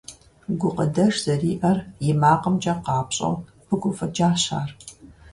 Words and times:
Гукъыдэж 0.59 1.13
зэриӀэр 1.23 1.77
и 2.07 2.11
макъымкӀэ 2.21 2.73
къапщӀэу 2.85 3.33
пыгуфӀыкӀащ 3.67 4.43
ар. 4.59 4.69